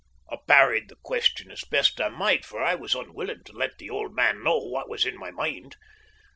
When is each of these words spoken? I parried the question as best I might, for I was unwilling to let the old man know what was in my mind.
I 0.31 0.37
parried 0.47 0.89
the 0.89 0.95
question 1.03 1.51
as 1.51 1.63
best 1.63 2.01
I 2.01 2.09
might, 2.09 2.43
for 2.43 2.59
I 2.63 2.73
was 2.73 2.95
unwilling 2.95 3.43
to 3.43 3.53
let 3.53 3.77
the 3.77 3.91
old 3.91 4.15
man 4.15 4.43
know 4.43 4.57
what 4.57 4.89
was 4.89 5.05
in 5.05 5.15
my 5.15 5.29
mind. 5.29 5.75